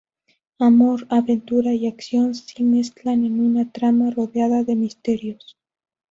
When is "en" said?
3.23-3.39